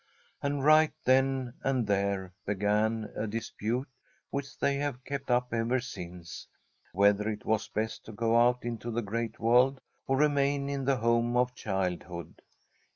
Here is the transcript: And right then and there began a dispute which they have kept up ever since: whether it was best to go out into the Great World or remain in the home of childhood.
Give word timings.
And 0.41 0.63
right 0.63 0.93
then 1.05 1.53
and 1.63 1.85
there 1.85 2.33
began 2.47 3.11
a 3.15 3.27
dispute 3.27 3.87
which 4.31 4.57
they 4.57 4.77
have 4.77 5.03
kept 5.03 5.29
up 5.29 5.53
ever 5.53 5.79
since: 5.79 6.47
whether 6.91 7.29
it 7.29 7.45
was 7.45 7.67
best 7.67 8.03
to 8.05 8.11
go 8.11 8.35
out 8.35 8.63
into 8.65 8.89
the 8.89 9.03
Great 9.03 9.39
World 9.39 9.79
or 10.07 10.17
remain 10.17 10.69
in 10.69 10.85
the 10.85 10.97
home 10.97 11.37
of 11.37 11.53
childhood. 11.53 12.41